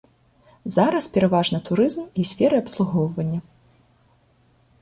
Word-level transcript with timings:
Зараз 0.75 1.05
пераважна 1.17 1.59
турызм 1.69 2.01
і 2.23 2.27
сферы 2.31 2.55
абслугоўвання. 2.63 3.41